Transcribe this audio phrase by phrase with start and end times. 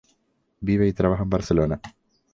[0.61, 1.81] Vive y trabaja en Barcelona.